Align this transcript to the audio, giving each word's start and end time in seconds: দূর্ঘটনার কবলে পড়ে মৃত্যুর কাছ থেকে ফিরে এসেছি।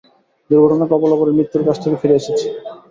দূর্ঘটনার 0.49 0.89
কবলে 0.91 1.15
পড়ে 1.19 1.31
মৃত্যুর 1.37 1.63
কাছ 1.67 1.77
থেকে 1.83 1.95
ফিরে 2.01 2.15
এসেছি। 2.19 2.47